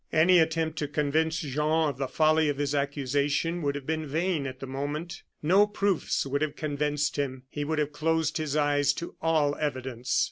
[0.11, 4.47] Any attempt to convince Jean of the folly of his accusation would have been vain
[4.47, 5.21] at that moment.
[5.43, 7.43] No proofs would have convinced him.
[7.51, 10.19] He would have closed his eyes to all evidence.